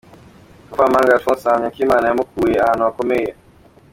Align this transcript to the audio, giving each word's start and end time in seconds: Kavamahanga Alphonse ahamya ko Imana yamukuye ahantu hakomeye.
Kavamahanga 0.71 1.15
Alphonse 1.17 1.45
ahamya 1.47 1.73
ko 1.73 1.79
Imana 1.85 2.05
yamukuye 2.07 2.57
ahantu 2.61 2.81
hakomeye. 2.87 3.29